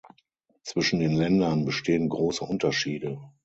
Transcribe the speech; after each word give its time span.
Zwischen 0.63 0.99
den 0.99 1.11
Ländern 1.13 1.63
bestehen 1.63 2.09
große 2.09 2.43
Unterschiede. 2.43 3.19